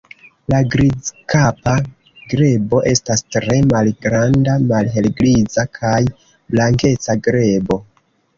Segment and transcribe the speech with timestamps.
[0.51, 1.75] La Grizkapa
[2.31, 7.81] grebo estas tre malgranda malhelgriza kaj blankeca grebo.